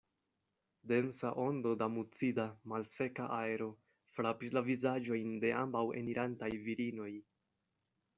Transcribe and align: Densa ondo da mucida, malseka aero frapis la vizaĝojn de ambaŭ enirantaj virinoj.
Densa 0.91 1.29
ondo 1.41 1.73
da 1.81 1.87
mucida, 1.97 2.45
malseka 2.73 3.27
aero 3.35 3.67
frapis 4.15 4.55
la 4.59 4.63
vizaĝojn 4.69 5.37
de 5.45 5.53
ambaŭ 5.61 5.83
enirantaj 6.01 6.51
virinoj. 6.71 7.11